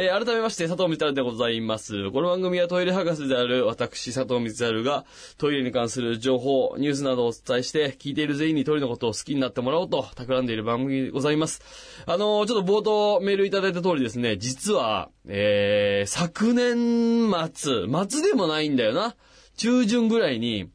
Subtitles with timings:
[0.00, 2.12] えー改めまして、佐藤光でございます。
[2.12, 5.04] この番組はトイレ博士である私、佐藤光が
[5.38, 11.62] トイレに関する情報、ニュースなどをお伝えして、聞いている全員にトイレのことを好きになってもらおうと企んでいる番組でございます。
[12.06, 19.16] あのーちょっと冒頭メールいただいた通りですね、実は、えー、昨年末、末でもないんだよな。
[19.56, 20.70] 中旬ぐらいに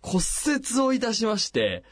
[0.00, 1.84] 骨折をいたしまして、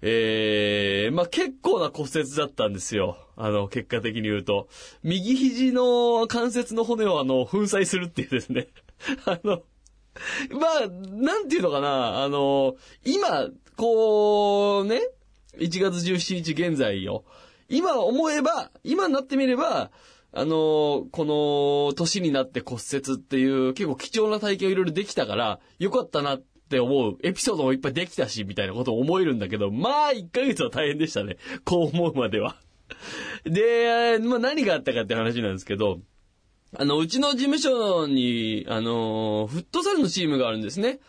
[0.00, 3.18] えー、まあ、結構な骨折だったんですよ。
[3.36, 4.68] あの、結果的に言うと。
[5.02, 8.68] 右肘の関節の骨をあの、粉砕するっていうですね。
[9.26, 9.62] あの、
[10.50, 15.00] まあ、なんていうのかな、あの、今、こう、ね、
[15.58, 17.24] 1月17日現在よ。
[17.68, 19.90] 今思えば、今になってみれば、
[20.32, 31.36] あの、この年になって骨折っていう結構貴重な体験をいろいろできたから、よかったなって思うエピソードもいっぱいできたし、みたいなことを思えるんだけど、まあ、1ヶ月は大変でしたね。
[31.64, 32.56] こう思うまでは。
[33.44, 36.00] で、まあ何があったかって話なんですけど、
[36.76, 41.00] あの、うちの事務所に、あの、フットサルのチームがあるんですね。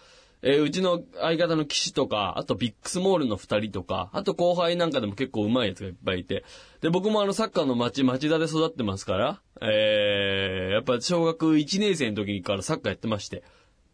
[0.42, 6.44] えーうちの相方の騎士とか、あとビックスモールの二人とか、あと後輩なんかでも結構上手いやつがいっぱいいて。
[6.82, 13.44] で、僕もあのサッカーの町、町田で育ってますから、えー、やっぱ小学1年生の時からサッカーやってまして。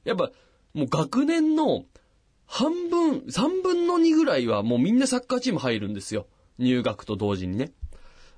[0.04, 0.32] やっぱ、
[0.74, 1.86] もう学年の
[2.48, 6.28] 半分、3分の2ぐらいはもうみんなサッカーチーム入るんですよ。
[6.58, 7.72] 入学と同時にね。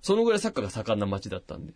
[0.02, 1.74] そのぐらいサッカーが盛んな町だったんで。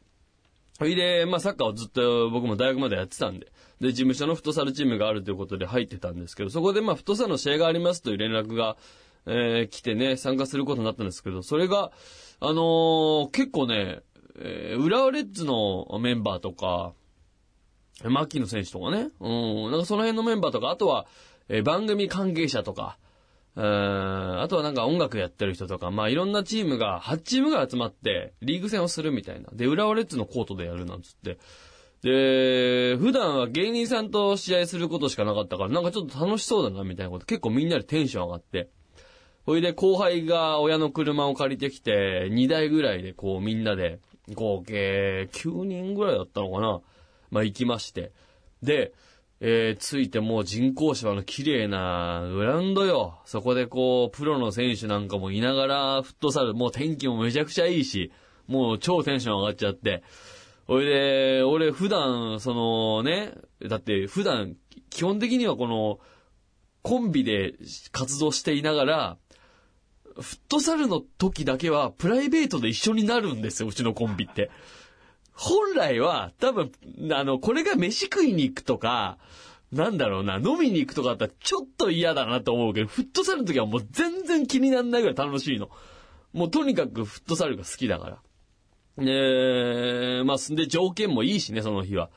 [0.78, 3.48] それで、まあサッカーをずっと僕も大学までやってたんで、
[3.82, 8.78] で、事務所のフットサルチームがあるということで入ってたんですけど、そこでまあフットサルの試合がありますという連絡が、
[9.26, 11.92] えー来てね、参加することになったんですけど、それが、
[12.40, 14.02] あのー結構ね、
[14.40, 16.94] えー浦和レッズのメンバーとか、
[18.04, 19.28] 牧野選手とかね、う
[19.70, 21.08] ん、なんかその辺のメンバーとか、あとは、
[21.50, 22.98] えー番組関係者とか、
[23.58, 29.50] うんあとはなんか音楽やってる人とか、まあいろんなチームが、8チームが集まって、リーグ戦をするみたいな。
[29.52, 31.40] で、浦和レッズのコートでやるなんつって。
[32.04, 38.70] で、普段は芸人さんと試合することしかなかったから、なんかちょっと楽しそうだなみたいなこと、結構みんなでテンション上がって。
[39.48, 44.00] ほいで後輩が親の車を借りてきて、2台ぐらいでこうみんなで、
[44.36, 46.82] 合計9人ぐらいだったのかな。
[47.32, 48.12] まあ行きまして。
[48.62, 48.94] で、
[49.40, 53.20] えー、ついてもう人工芝の綺麗なグラウンドよ。
[53.26, 58.12] そこでこう、プロの選手なんかもいながら、フットサル、もう天気もめちゃくちゃいいし、
[58.48, 60.04] もう超テンション上がっちゃって。
[60.66, 64.56] ほいで、俺普段、そのね、だって普段、
[64.90, 66.00] 基本的にはこの、
[66.82, 67.54] コンビで
[67.92, 69.18] 活動していながら、
[70.16, 74.50] フットサルの時だけはプライベートで一緒になるんですよ、うちのコンビって。
[75.38, 76.72] 本来は、多分、
[77.14, 79.20] あの、これが飯食いに行くとか、
[79.72, 85.70] なんだろうな、飲みに行くとかだったらちょっと嫌だなと思うけど、フットサルの時はもう全然気にならないぐらい楽しいの。
[86.34, 88.20] もうとにかくフットサルが好きだか
[88.98, 89.06] ら。
[89.06, 92.10] で、まあ、で、条件もいいしね、その日は。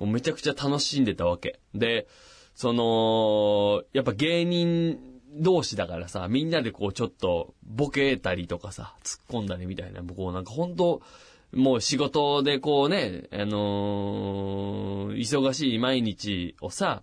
[0.00, 1.60] もうめちゃくちゃ楽しんでたわけ。
[1.74, 2.06] で、
[2.54, 4.98] その、やっぱ芸人
[5.34, 11.02] 同士だからさ、みんなでこうちょっとボケたりとかさ、突っ込んだりみたいな、こうなんか本当
[11.52, 17.02] もう仕事でこうね、あのー忙しい毎日をさ、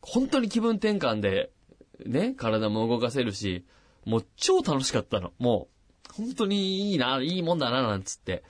[0.00, 1.50] 本当に気分転換で、
[2.06, 3.64] ね、体も動かせるし、
[4.04, 5.32] もう超楽しかったの。
[5.38, 5.68] も
[6.10, 8.42] う、本当にいいな、いいもんだな、なんつって。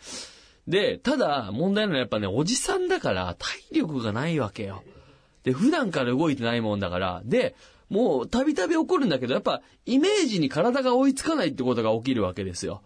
[0.66, 4.82] で、ただ、問題なのはやっぱね、おじさんだから体力がないわけよ。
[5.44, 7.54] で、普段から動いてないもんだから、で、
[7.88, 12.82] もうたびたび起こるんだけど、やっぱイメージに体が追いつかないってことが起きるわけですよ。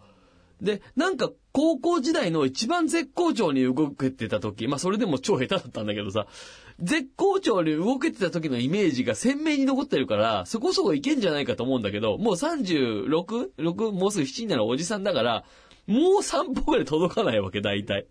[0.61, 6.27] で、なんか高校時代の一番絶好調に動けてた時、まあそれでも超下手だったんだけどさ、
[6.79, 13.91] 絶好調に動けてた時のイメージが鮮明に残ってるから、そこそこいけんじゃないかと思うんだけど、もう 36?6?
[13.91, 15.43] もうすぐ7になるおじさんだから、
[15.85, 18.07] もう3歩ぐらい届かないわけ、大体。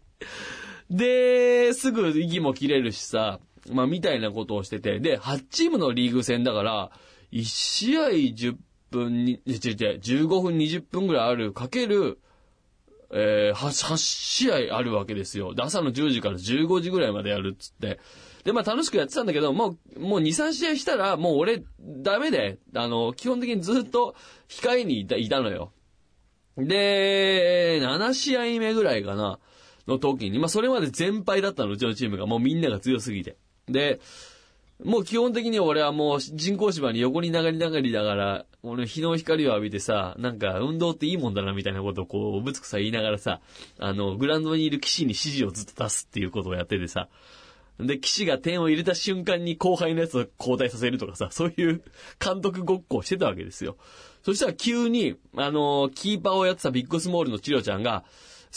[0.90, 3.40] で、すぐ息も切れるしさ、
[3.72, 6.90] まあみたいなことをしてて、で、8チームのリーグ戦だから、
[7.32, 8.56] 1試合10
[8.90, 9.54] 分に、違う違う、
[10.00, 12.18] 15分20分ぐらいある、かける、
[13.10, 15.54] えー、8, 8試合あるわけですよ。
[15.58, 18.00] 朝の10時から15時ぐらいまでやるっつって。
[18.44, 24.14] で、まあ楽しくやってたんだけど、もう、もう2、3試合したら、もう俺、ダメで、あの、基本的にずっと
[24.48, 25.72] 控えにいたいたのよ。
[26.56, 29.38] で、で、7試合目ぐらいかな、
[29.86, 32.26] の時に、まあそれまで全敗だったの、うちのチームが。
[32.26, 33.36] もうみんなが強すぎて。
[33.68, 34.00] で、
[34.84, 43.40] もう基本的に俺はもう人工芝に横に流り流りだから、俺日の光を浴びてさ、なんか運動っていいもんだなみたいなことをこう、ぶつくさ言いながらさ、
[43.78, 47.08] あの、グラウンドにいる騎士に指示をずっと出すっていうことをやっててさ、
[47.80, 51.82] で、騎士が点を入れた瞬間に後輩のやつを交代させるとかさ、そういう
[52.18, 53.76] 監督ごっこをしてたわけですよ。
[54.22, 58.04] そしたら急に、あの、キーパーをやってたビッグスモールのチロちゃんが、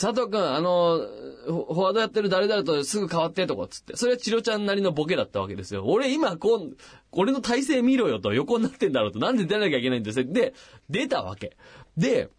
[0.00, 0.98] 佐藤くん、あの、
[1.44, 3.98] フォワードやってる誰々とすぐ変わってとかつって。
[3.98, 5.84] それはチロちゃんなりのボケだったわけですよ。
[5.84, 6.76] 俺今、こう、
[7.12, 10.24] 俺の体勢見ろよと、横になってんだろうと、なんで出なきゃいけないんですよ。
[10.26, 10.54] で、
[10.88, 11.54] 出たわけ。
[11.98, 12.30] で、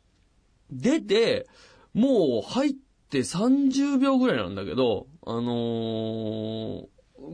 [0.71, 1.45] 出て、
[1.93, 2.73] もう入っ
[3.11, 6.87] て30秒ぐらいなんだけど、あのー、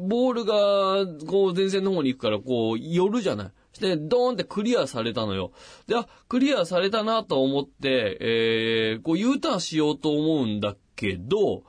[0.10, 3.52] ボールが、こう前線の方に行くから、こう、寄るじゃない。
[3.80, 5.52] で、ドーンってクリアされたのよ。
[5.88, 11.64] で、あ、クリアされたなと思って、えー、こう U ターンしようと思うんだけど、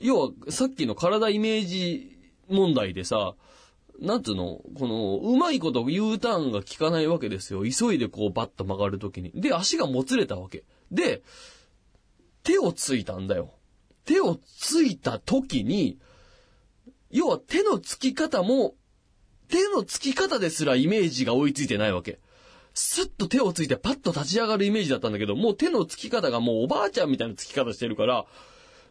[0.00, 2.18] 要は、さっきの体イメージ
[2.48, 3.34] 問題でさ、
[4.00, 4.60] なんつうの？
[4.78, 7.64] この、うまいこと U ターンが効かないわけですよ。
[7.64, 9.32] 急いでこうバッと曲がるときに。
[9.34, 10.62] で、足がもつれたわけ。
[10.92, 11.22] で、
[12.44, 13.54] 手をついたんだよ。
[14.04, 15.98] 手をついたときに、
[17.10, 18.74] 要は手のつき方も
[19.48, 22.20] 手のつき方ですらイメージが追いついてないわけ。
[22.74, 28.26] スッと手をついてパッと立ち上がるイメージだったんだけど、もう手のつき方がもうおばあちゃんみたいなつき方してるから、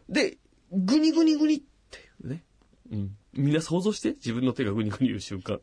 [0.08, 0.38] で、
[0.72, 1.58] グニグニグニっ
[1.90, 2.44] てうね。
[2.92, 3.16] うん。
[3.32, 5.60] みんな想像して自分の手がグニグニ言う瞬間。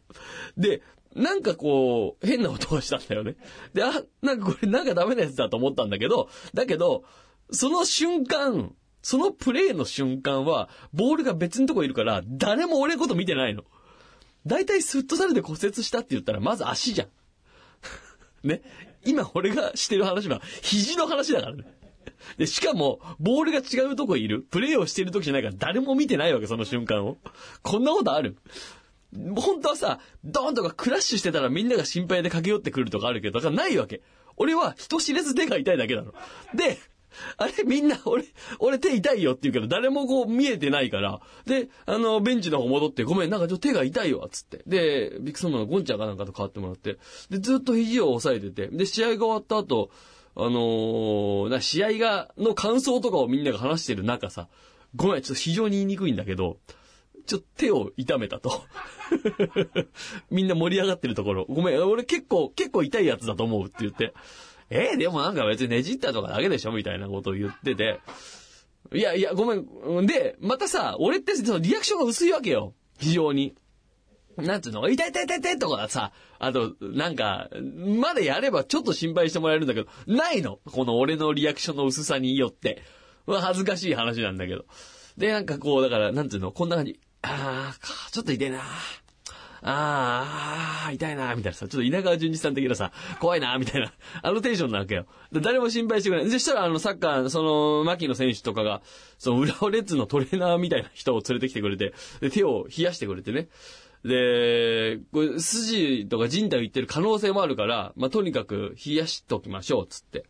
[0.58, 0.82] で、
[1.16, 3.36] なんかこう、変な音がしたんだよね。
[3.74, 7.04] で、あ、なんかこれなんかダメなやつだと思ったんだけど、だけど、
[7.52, 13.64] その瞬間、そのプレイの瞬間は、ボールが別のとこいるから、誰も俺のこと見てないの。
[14.46, 17.08] 大体スットサルで骨折したって言ったら、まず足じゃん。
[18.48, 18.62] ね。
[19.06, 21.64] 今俺がしてる話は、肘の話だからね。
[22.38, 24.42] で、しかも、ボールが違うとこいる。
[24.42, 27.18] プレイをしてる時じゃないから誰も見てないわけ、その瞬間を。
[27.62, 28.38] こんなことある？
[29.36, 34.02] 本当はさ、ドーンとかクラッシュしてたらみんなが心配で駆け寄ってくるとかあるけど、だからないわけ。
[34.38, 36.14] 俺は人知れず手が痛いだけなの。
[36.54, 36.80] で、
[37.38, 38.26] あれみんな、俺、
[38.60, 41.20] 俺手痛いよって言うけど、誰もこう見えてないから。
[41.46, 44.64] で、あの、ベンチの方戻って、ごめん、なんかちょっと手が痛いわ、つって。
[44.68, 46.98] で、ビッグソンのゴンちゃんかなんかと変わってもらって。
[47.30, 48.68] で、ずっと肘を押さえてて。
[48.76, 49.90] で、試合が終わった後、
[50.36, 54.50] あのー、な、試合が、の感想とかをみんなが話してる中さ、
[54.96, 56.58] ごめん、ちょっと非常に言いにくいんだけど、
[57.26, 58.64] ちょっと手を痛めたと。
[60.30, 61.46] みんな盛り上がってるところ。
[61.50, 64.14] ごめん、俺結構、結構痛いやつだと思うって言って。
[64.70, 68.00] えー、でもなんか別にねじったとかだけでしょみたいなことを言ってて。
[68.94, 70.06] いやいや、ごめん。
[70.06, 72.74] で、またさ、俺ってそのリアクションが薄いわけよ。
[73.00, 73.56] 非常に。
[74.38, 77.50] なんつうの、痛い痛い痛い痛いとかさ、あと、なんか、
[78.00, 82.82] まだやればちょっと心配してもらえるんだけど、ないのこの俺のリアクションの薄さによって。
[83.26, 84.66] まあ恥ずかしい話なんだけど。
[85.18, 87.00] で、なんかこう、だから、なんつうの、こんな感じ。
[87.22, 88.62] あー、ちょっと痛いな
[89.68, 93.92] ああ、痛いなみたいなさ、ちょっと稲川淳二さん的なさ、怖いなみたいな、
[94.22, 95.08] あのテンションなわけよ。
[95.34, 96.32] 誰も心配してくれない。
[96.32, 98.84] そしたら、あの、サッカー、その、牧野選手とかが、
[99.18, 103.48] その、浦和レッズのトレーナーみたいな人を連れてきてくれて、で、手を冷やしてくれてね。
[104.04, 110.26] で、これ、筋とか人体を言ってる可能性もあるから、まあ、とにかく冷やしときましょう、つって。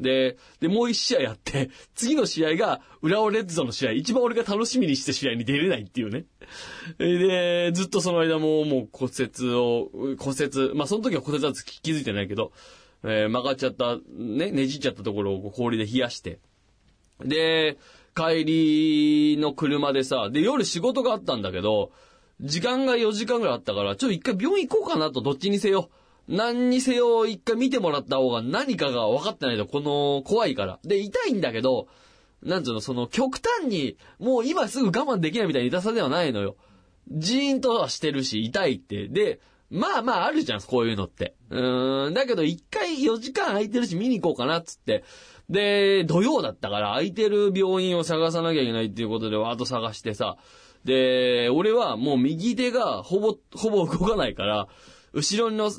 [0.00, 6.26] で、で、もう一試合やって、 次の試合が、浦和レッズの試合、一番俺が楽しみにして試合に出れないっていうね。
[6.98, 12.52] で、ずっとその間ももう骨折を、骨折、まあその時は骨折は気づいてないけど、
[13.04, 16.38] えー、曲がっちゃった、ね、ねじっちゃったところを氷で冷やして。
[17.24, 17.78] で、
[18.14, 21.92] 帰りの車でさ、で、夜仕事があったんだけど、
[22.40, 25.90] 時間が4時間ぐらいあったから、ちょっと一回病院行こうかなと、どっちにせよ。
[26.28, 30.78] 何にせよ一回見てもらった方が何かが分かってないと、この、怖いから。
[30.84, 31.88] で、痛いんだけど、
[32.42, 36.56] なんつうの、その、極端に、もう今すぐ我慢できないみたいな痛さではないのよ。
[37.10, 39.08] ジーンとはしてるし、痛いって。
[39.08, 41.34] で、まあまああるじゃん、こういうのって。
[41.50, 45.04] うーん、だけど一回4時間空いてるし見に行こうかな、つって。
[45.50, 50.36] で、土曜だったから空いてる病院を探さなきゃいけないっていうことでワード探してさ。
[50.84, 54.68] で、俺はもう右手がほぼ、ほぼ動かないから、
[55.12, 55.70] 後ろの、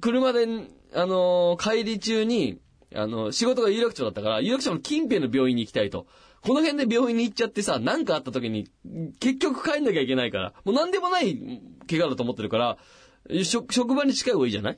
[0.00, 0.46] 車で、
[0.94, 2.58] あのー、帰り中に、
[2.94, 6.06] あの、仕事が有楽町だったから、有楽町の近辺の病院に行きたいと。
[6.40, 8.68] この辺で病院に行っちゃってさ、何かあった時に、
[9.20, 12.78] 結局帰んなきゃいけないから、もう何でもない怪我だと思ってるから、
[13.44, 14.76] 職場に近い方がいいじゃない？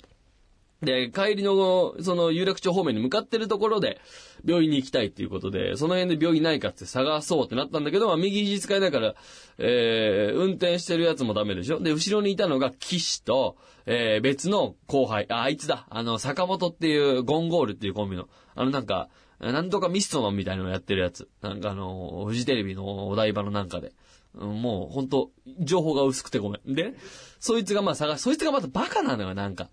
[0.83, 4.01] で、帰りの、その、有楽町方面に向かってるところで、
[4.47, 9.15] 病院に行きたいっていうことで、その辺で病院ないかって探そうってなったんだけど、まあ、右肘使えないから、
[9.59, 19.11] えー、運転してるやつもダメでしょで、後ろにいたのが、岸と、えー、別の後輩、あ、あいつだ、あの、坂本っていう、ゴンゴールっていうコンビの、あの、なんか、
[19.41, 21.29] なんとかミストマンみたいなのやってるやつ。
[21.41, 23.93] なんかあの、フジテレビのお台場のなんかで。
[24.35, 26.75] もう、ほんと、情報が薄くてごめん。
[26.75, 26.95] で、
[27.41, 29.71] そいつがまあ探し、そいつがまたバカなのよ、なんか。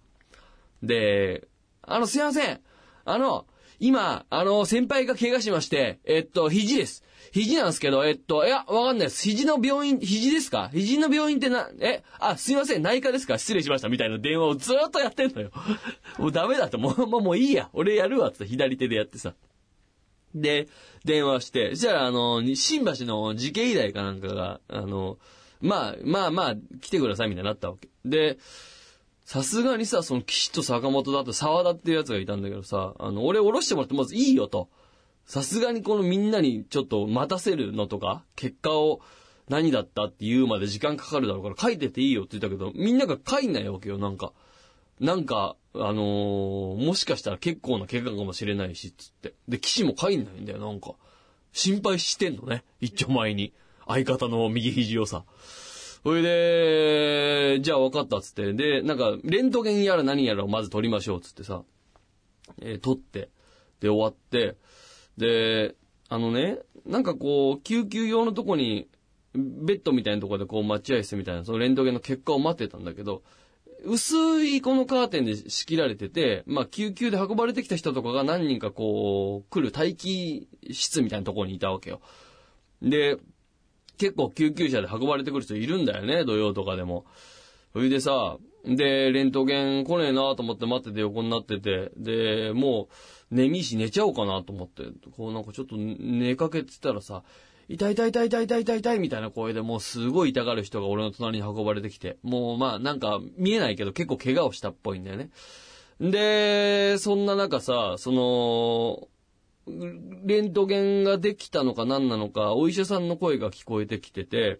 [0.83, 1.47] で、
[1.81, 2.61] あの、すいません。
[3.05, 3.45] あの、
[3.79, 7.03] 今、あの、先輩が怪我しまして、えっと、肘です。
[7.31, 9.21] 肘なんですけど、えっと、いや、わかんないです。
[9.23, 10.69] 肘の病院、肘ですか？
[10.73, 13.37] 肘の病院ってな、え、あ、すいません、内科ですか？
[13.37, 15.51] 失礼しました、みたいな電話をずっとやってんのよ。
[16.17, 17.69] もうダメだって、もう、もうもういいや。
[17.73, 19.35] 俺やるわ、って左手でやってさ。
[20.33, 20.67] で、
[21.05, 25.17] 電話して、そしたら、あの、新橋の慈恵医大かなんかが、あの、
[25.61, 27.89] まあ、まあまあ、来てください、みたいになったわけ。
[28.05, 28.37] で、
[29.27, 34.69] さすがにさ、その岸と坂本だと沢田っていうやつがいたんだけどさ、あの、俺降ろしてもらってまずいいよと。
[35.25, 39.01] さすがにこのみんなにちょっと待たせるのとか、結果を
[39.49, 44.31] 何だったって言うまで時間かかるだろうから書いてていいよって言ったけど、みんなが書いないわけよ、なんか。
[45.01, 49.33] なんか、あのーもしかしたら結構な怪我かもしれないし、つって。
[49.49, 50.93] で、騎士も書いないんだよ、なんか。
[51.51, 53.51] 心配してんのね、一丁前に。
[53.89, 55.25] 相方の右肘をさ。
[56.03, 58.53] それで、じゃあ分かったっつって。
[58.53, 61.63] で、なんか、レントゲンやら何やらをまず撮りましょうっつってさ。
[62.61, 63.29] えー撮って。
[63.79, 64.55] で、終わって。
[65.17, 65.75] で、
[66.09, 68.87] あのね、なんかこう、救急用のとこに、
[69.35, 73.23] ベッドみたいなとこでこう待合室みたいな、そのレントゲンの結果を待ってたんだけど、
[73.83, 82.01] 薄いこのカーテンで仕切られてて、まあ救急で運ばれてきた人とかが何人かこう、来る待機室みたいなところにいたわけよ。
[82.81, 83.17] で、
[83.97, 87.05] 結構救急車で運ばれてくる人いるんだよね、土曜とかでも。
[87.73, 92.89] それでさ、で、レントゲン来ねえなと思って待ってて横になってて、で、も
[93.31, 94.83] う、眠いし寝ちゃおうかなと思って、
[95.15, 97.23] こうなんかちょっと寝かけてたらさ、
[97.69, 105.29] 痛い痛い痛い痛い痛い痛い痛いみたいな声でもうすごい痛がる人が俺の隣に運ばれてきて、もうまあなんか見えないけど結構怪我をしたっぽいんだよね。
[105.99, 109.07] で、そんな中さ、その、
[110.23, 114.59] レントゲンができたのか何なのか、お医者さんの声が聞こえてきてて、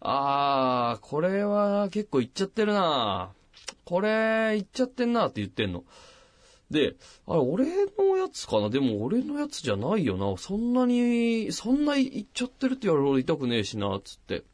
[0.00, 3.32] あー、これは結構いっちゃってるな
[3.84, 5.84] これ、いっちゃってんなって言ってんの。
[6.70, 6.94] で、
[7.26, 7.64] あれ、俺
[7.98, 8.70] のやつかな？
[8.70, 10.36] でも俺のやつじゃないよな。
[10.36, 14.44] そんなに、そんないっちゃってるって言われる俺痛くねえしな、つって。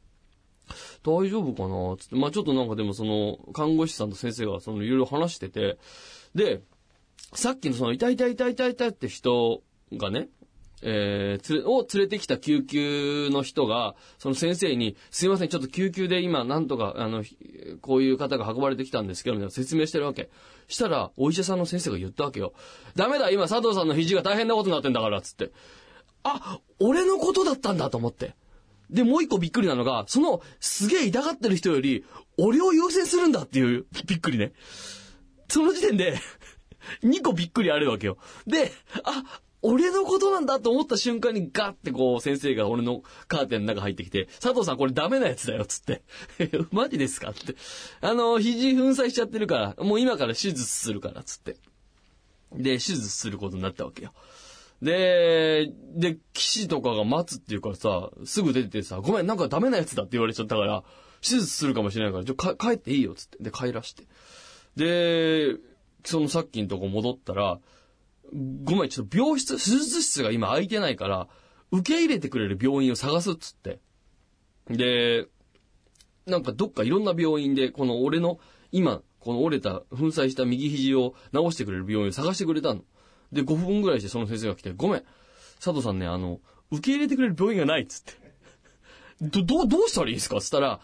[1.05, 1.97] 大丈夫かな？
[1.99, 2.17] つって。
[2.17, 5.77] まあちょっとなんかでもその、看護師さんと先生がそのいろいろ話してて、
[6.35, 6.63] で、
[7.35, 9.63] さっきのその痛い痛い痛い痛い痛いって人
[9.93, 10.29] がね、
[10.83, 17.25] えー、つれ、を連れてきた救急の人が、その先生に、すいません、ちょっと救急で今、なんとか、あの、
[17.81, 20.29] こういう方が運ばれてきたんですけど、みたいな説明してるわけ。
[20.69, 22.53] したら、お医者さんの先生が言ったわけよ。
[22.95, 25.51] ダメだ、今、佐藤さんの肘が大変なことになってんだから、つって。
[26.25, 28.35] あ、俺のことだったんだと思って。
[28.91, 32.05] で、もう一個びっくりなのが、その、すげえ痛がってる人より、
[32.37, 34.53] 俺を優先するんだっていう、びっくりね。
[35.49, 36.19] その時点で、
[37.03, 38.19] 2個びっくりあるわけよ。
[38.47, 38.71] で、
[39.05, 46.03] あ、俺のことなんだと思った瞬間にガッてこう先生が俺のカーテンの中入ってきて、佐藤さんこれダメなやつだよっつって。
[46.71, 47.57] マジですかって。
[48.01, 51.57] あの、肘粉砕しちゃってるから、もう今から手術するからっつって。
[52.53, 54.13] で、手術することになったわけよ。
[54.83, 60.85] で、で、騎士とかが待つっていうからさ、すぐ出ててさ、ごめん、なんかダメなやつだって言われちゃったから、
[61.23, 63.39] 手術するかもしれないから、ちょ、か帰っていいよ、つって。
[63.43, 64.05] で、帰らして。
[64.77, 65.57] で、
[66.05, 67.59] そのさっきのとこ戻ったら、
[68.33, 71.29] ごめん、ちょっと病室、手術室が今空いてないから、
[71.71, 73.81] 受け入れてくれる病院を探すっつって。
[74.69, 75.27] で、
[76.27, 78.39] なんかどっかいろんな病院で、この俺の、
[78.73, 82.83] 今、この折れた、粉砕した右肘を治してくれる病院を探してくれたの。
[83.33, 85.05] で、5分ぐらいしてその先生が来て、ごめん、
[85.57, 86.41] 佐藤さんね、あの、
[86.71, 88.13] 受け入れてくれる病院がないっつって。
[89.21, 90.81] ど、どう、どうしたらいいですかっつったら、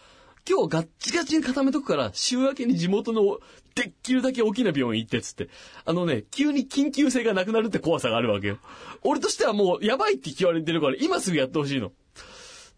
[0.49, 3.39] 今日ガッチガチに固めとくから、週明けに地元の
[3.75, 5.49] できるだけ大きな病院行ってっつって。
[5.85, 8.59] あのね、急に緊急性がなくなるって怖さがあるわけよ。
[9.03, 11.93] 俺としてはもうやばいって言われてるから、今すぐやってほしいの。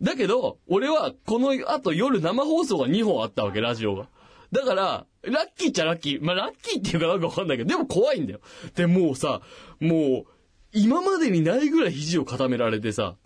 [0.02, 4.08] だけど、俺はこの後夜生放送が2本あったわけ、ラジオが。
[4.52, 6.24] だから、ラッキーっちゃラッキー。
[6.24, 8.40] まあ、ラッキーっていうかなんかわかんないけど、でも怖いんだよ。
[8.74, 9.40] で、もうさ、
[9.80, 10.34] もう、
[10.72, 13.16] 今までにないぐらい肘を固められてさ、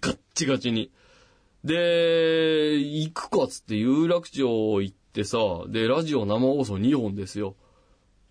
[0.00, 0.92] ガッチガチに。
[1.64, 7.56] で、行くかっつって有楽町行ってさ、で、ラジオ生放送2本ですよ。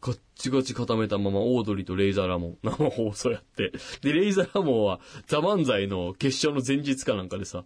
[0.01, 3.71] ガッチガチ固めたまま、オードリーとレイザーラモン、 生放送やって。
[4.01, 7.65] で、レイザーラモンは、ザ・漫才の決勝の前日かなんかでさ、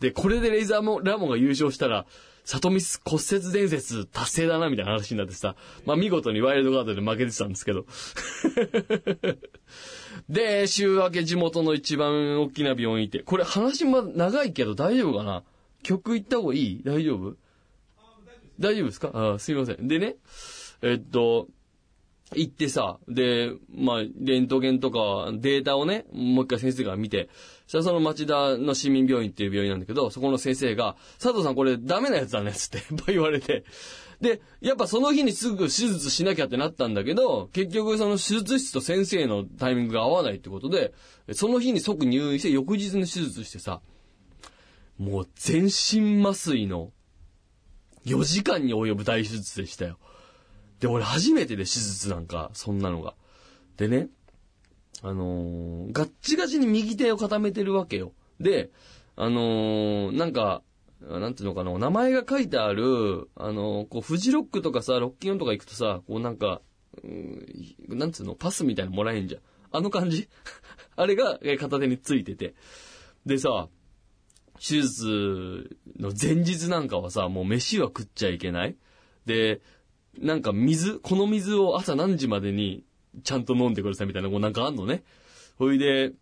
[0.00, 2.06] で、これでレイザーラモンが優勝したら、
[2.44, 7.86] 里見骨折伝説達成だな、みたいな話になってさ、まあ見事にワイルドカードで負けてたんですけど。
[10.28, 15.44] で、週明け地元の一番大きな病院行って、これ話ま長いけど大丈夫かな？
[15.82, 16.82] 曲行った方がいい？
[16.84, 17.36] 大丈夫？
[18.60, 19.10] 大丈夫ですか？
[19.34, 19.88] あすいません。
[19.88, 20.16] でね、
[20.82, 21.48] えっと、
[22.34, 27.28] 行ってさ、で、まあ、レントゲンとかデータをね、もう一回先生が見て、
[27.66, 33.64] そしたらその町田の市民病院っていう病院なんだけど、そこの先生が、佐藤さんこれダメなやつだね、つって 言われて。
[34.20, 40.92] で、やっぱその日にすぐ手術しなきゃってなったんだけど、結局その手術室と先生のタイミングが合わないってことで、
[41.32, 43.80] その日に即入院して翌日に手術してさ、
[44.98, 46.92] もう全身麻酔の
[48.06, 49.98] 4時間に及ぶ大手術でしたよ。
[50.80, 53.14] で、俺初めてで手術なんか、そんなのが。
[53.76, 54.08] でね、
[55.02, 58.12] あのー、ガッチガチに右手を固めてるわけよ。
[58.38, 58.70] で、
[59.16, 60.62] あのー、なんか、
[61.00, 66.60] なんていうのかな、名前が書いてある、あのー、こう、フジロックとかさ、ロッキンオンとか行くとさ、こうなんか、
[67.02, 69.40] うん、なんつうの、パスみたいなのもらえんじゃん。
[69.72, 70.28] あの感じ？
[70.96, 72.54] あれが片手についてて。
[73.24, 73.68] でさ、
[74.60, 78.76] 手術の前日なんかはさ、もう飯は食っちゃいけない？
[79.24, 79.62] で、
[80.18, 82.84] なんか水、この水を朝何時までに
[83.24, 85.02] ちゃんと飲んでくださいみたいな、こうなんかあんのね。
[85.56, 86.12] ほいで、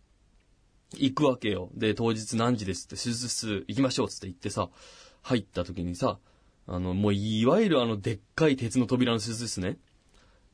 [0.95, 1.69] 行くわけよ。
[1.75, 4.69] で、当日何時ですって、手術室行きましょうっつって言ってさ、
[5.21, 6.17] 入った時にさ、
[6.65, 9.77] あの、もういわゆるあのでっかい鉄の扉の手術室ね。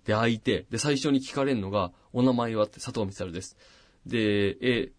[0.06, 3.58] で、開いて、で、最初に聞かれるのが、お名前はって佐藤光です。
[4.06, 4.92] で、え、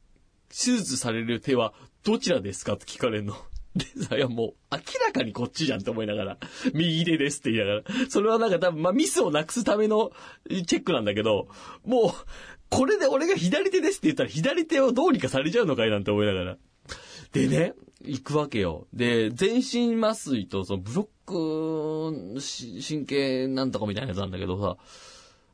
[0.48, 1.72] 手術される手は
[2.04, 3.34] どちらですかって聞かれるの。
[3.76, 6.38] でさ、いやもう、明らかにこっちじゃんって思いながら、
[6.72, 10.12] 右手ですって言いながら、それはなんか多分、まあ、ミスをなくすための
[10.48, 11.48] チェックなんだけど、
[11.84, 12.10] もう、
[12.70, 16.56] これで俺が左手ですって言ったら左手をどうにかされちゃうのかいなんて思いながら。
[17.32, 18.86] でね、行くわけよ。
[18.94, 22.40] で、全身麻酔と、そのブロック
[22.86, 24.78] 神経なんとかみたいなやつなんだけどさ、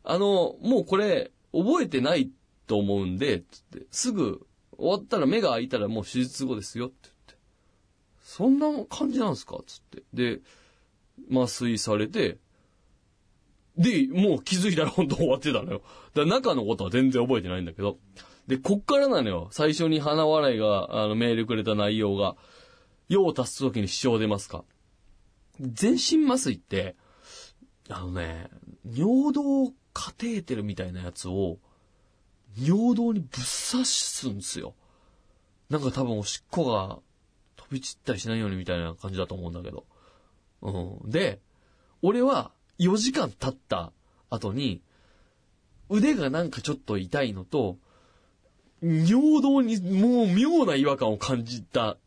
[0.04, 2.30] あの、もうこれ、覚えてない
[2.66, 3.42] と思うんで、
[3.90, 4.46] すぐ
[4.82, 7.34] 終わったら目が開いたらもう手術後ですよって言って
[8.20, 10.02] そんな感じなんですかつって。
[10.12, 10.40] で、
[11.30, 12.38] 麻酔されて、
[13.76, 15.82] で、もう気づいたら本当終わってたのよ。
[16.14, 17.98] だ中のことは全然覚えてないんだけど。
[18.46, 19.48] で、こっからなのよ。
[19.52, 22.36] 最初に花笑いが、あの、メールくれた内容が、
[23.08, 24.64] 用を足す時に支障出ますか
[25.60, 26.96] 全身麻酔って、
[27.88, 28.48] あのね、
[28.84, 31.58] 尿道カテーテルみたいなやつを、
[32.58, 34.74] 尿道にぶっ刺すんですよ。
[35.70, 36.98] なんか多分おしっこが
[37.56, 39.84] 飛び散ったりしないようにみたいな感じだと思うんだけど。
[40.60, 41.10] うん。
[41.10, 41.40] で、
[42.02, 43.92] 俺は4時間経った
[44.28, 44.82] 後に、
[45.88, 47.78] 腕がなんかちょっと痛いのと、
[48.82, 51.98] 尿道にもう妙な違和感を感じたっ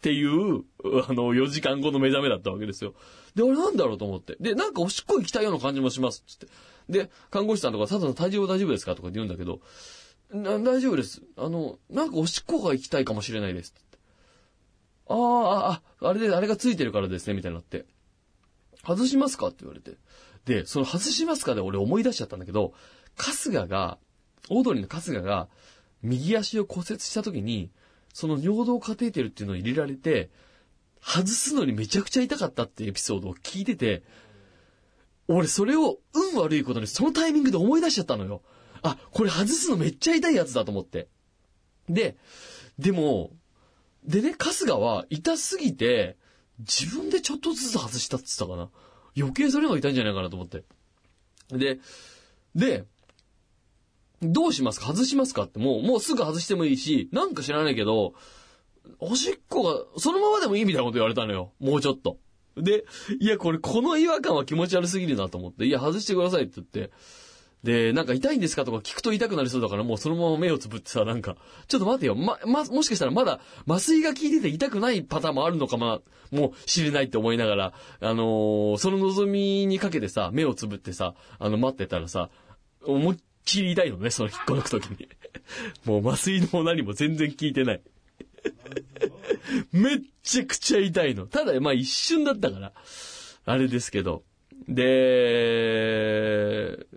[0.00, 0.64] ていう、
[1.08, 2.94] あの、4時間後の目覚めだったわけですよ。
[3.34, 4.36] で、俺なんだろうと思って。
[4.40, 6.22] で、なんかおしっこ行きたいような感じもします。
[6.26, 6.46] つって。
[6.90, 9.60] で、看護師さんとか、佐藤さん体重は大丈夫ですかとかって言うんだけど、
[10.32, 11.22] 大丈夫です。
[11.36, 13.74] あの、なんかおしっこが行きたいかもしれないです。
[15.08, 17.84] ああ、あ、あれで、あれがついてるからですね、みたいになって。
[18.86, 19.96] 外しますかって言われて。
[20.44, 22.72] で、その外しますかで俺思い出しちゃったんだけど、
[23.16, 23.98] 春日が、
[24.48, 25.48] オードリーの春日が、
[26.02, 27.70] 右足を骨折した時に、
[28.14, 30.30] その尿道カテーテルっていうのを入れられて、
[31.02, 34.02] 外すのにめちゃくちゃ痛かったっていうエピソードを聞いてて、
[35.32, 38.42] 俺それを運悪いことにそのタイミングで思い出しちゃったのよ。
[38.82, 41.06] あ、これ外すのめっちゃ痛いやつだと思って。
[41.88, 42.16] で、
[42.78, 43.30] でも、
[44.04, 46.16] でね、春日は痛すぎて、
[46.58, 48.70] 自分でちょっとずつ外したって言ったかな。
[49.16, 50.64] 余計それが痛いんじゃないかなと思って。
[51.50, 51.78] で、
[52.56, 52.86] で、
[54.22, 54.86] どうしますか？
[54.86, 58.14] 外しますかってもう、もうすぐ外してもいいし、なんか知らないけど、
[58.98, 61.52] おしっこが、そのままでもいいみたいなこと言われたのよ。
[61.60, 62.18] もうちょっと。
[62.56, 62.84] で、
[63.20, 66.90] いや、これ、この違和感は気持ち悪すぎるなと思って、いや、外してくださいって言って、
[67.62, 68.64] で、なんか痛いんですか？
[68.64, 71.36] とか聞くと痛くなりそうだからもうそのまま目をつぶってさ、なんか、
[71.68, 82.30] ちょっと待てよ、ま、ま、もしかしたらまだ麻酔が効いてて痛くないパターンもあるのかも、もう知れないって思いながら、あのー、その望みにかけてさ、目をつぶってさ、あの、待ってたらさ、
[82.82, 85.08] 思いっきり痛いのね、その引っこ抜くときに。
[85.84, 87.82] もう麻酔も何も全然効いてない。
[89.72, 91.26] めっちゃくちゃ痛いの。
[91.26, 92.72] ただ、まあ一瞬だったから、
[93.44, 94.22] あれですけど。
[94.68, 94.86] で、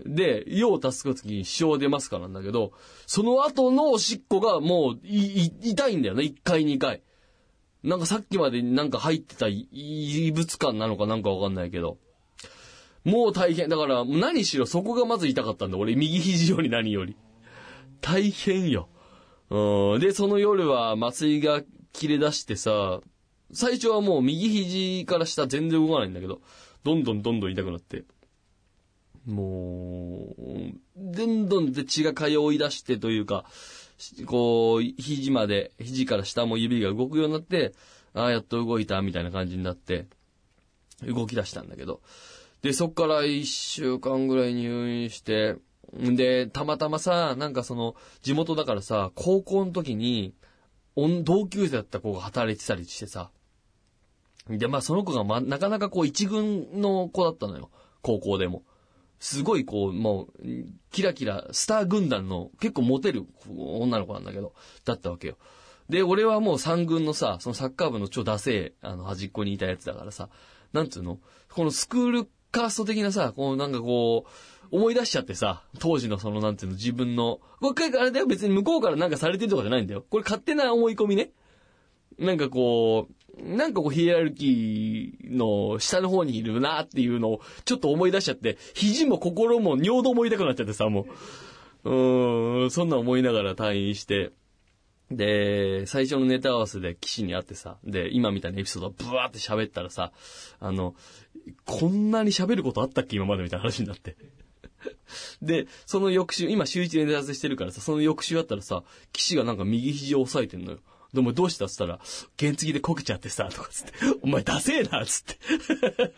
[0.05, 2.73] で、用を足すときに支障出ますからなんだけど、
[3.07, 7.01] その後のおしっこがもう、い、痛いんだよね、1回2回。
[7.83, 11.97] なんかさっきまでなんか入ってた異物感なのかなんかわかんないけど。
[13.03, 13.67] もう大変。
[13.67, 15.77] だから、何しろそこがまず痛かったんだ。
[15.77, 17.17] 俺、右肘より何より。
[17.99, 18.87] 大変よ。
[19.49, 19.99] うん。
[19.99, 21.61] で、その夜は麻酔が
[21.93, 22.99] 切れ出してさ、
[23.53, 26.41] 最初はもう右肘から下全然動かないんだけど、
[26.83, 28.03] どんどんどんどん痛くなって。
[29.25, 33.45] もう、どんどんで血が通い出してというか、
[34.25, 37.73] こう、肘まで、肘から下も指が動くようになって、
[38.13, 40.07] ああ、やっと動いた、みたいな感じになって、
[41.05, 42.01] 動き出したんだけど。
[42.61, 45.55] で、そっから一週間ぐらい入院して、
[45.97, 50.33] んで、たまたまさ、なんかその、地元だからさ、高校の時に、
[50.95, 53.31] 同級生だった子が働いてたりしてさ、
[54.49, 57.69] で、まあその子がま、なかなかこう一軍の子だったのよ。
[58.01, 58.63] 高校でも。
[59.19, 60.47] すごいこう、もう、
[60.91, 64.53] キラキラ、スター軍団の結構モテる女の子なんだけど、
[64.83, 65.37] だったわけよ。
[65.87, 70.29] で、俺はもう三軍のさ、そのサッカー部の超ダセえ、あの、端っこにいたやつだからさ、
[70.73, 71.19] なんつうの？
[71.49, 80.03] このスクールカースト的なさ、こうなんかこう、思い出しちゃってさ、当時のそのなんていうの自分の、これあれだよ別に向こうからなんかされてるとかじゃないんだよ。
[80.09, 81.29] これ勝手な思い込みね。
[82.17, 83.07] なんかこ
[83.37, 91.05] う、なんかこうヒエラルキーの下の方にいるなっていうのをちょっと思い出しちゃって、肘も心も尿道も痛くなっちゃってさ、も
[91.83, 91.89] う。
[91.91, 94.31] うーん、そんな思いながら退院して。
[95.11, 100.11] で、最初のネタ合わせで岸に会ってさ、で、今みたいなエピソードをブワーって喋ったらさ、
[100.59, 100.95] あの、
[101.65, 104.15] こんなに喋ることあったっけ今までみたいな話になって。
[105.41, 110.79] で、その翌週、今週一でネタ合わせしてるからさ、その翌週あったらさ、岸がなんか右肘を押さえてんのよ。
[111.13, 111.99] でもどうしたっつったら、
[112.39, 115.37] 原付でこけちゃってさ、とかつって、 お前ダセえな、つって。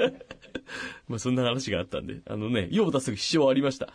[1.08, 3.94] まあそんな話があったんで、あのね、用を出す支障ありました。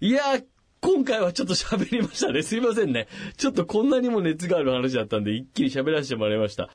[0.00, 0.44] いやー、
[0.82, 2.42] 今回はちょっと喋りましたね。
[2.42, 3.08] すいませんね。
[3.38, 6.70] ちょっとこんなにも熱がある話だったんで、一気に喋らせてもらいました。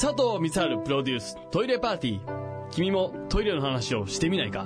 [0.00, 2.68] 佐藤光春プロデューストイレパーティー。
[2.70, 4.64] 君もトイレの話をしてみないか？